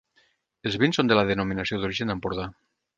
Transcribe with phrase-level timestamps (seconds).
[0.69, 2.53] Els vins són de la denominació d'Origen Empordà.